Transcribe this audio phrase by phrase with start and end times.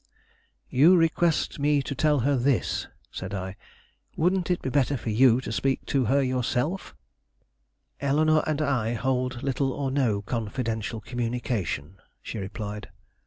[0.71, 3.55] "You request me to tell her this," said I.
[4.15, 6.95] "Wouldn't it be better for you to speak to her yourself?"
[7.99, 12.89] "Eleanore and I hold little or no confidential communication," she replied.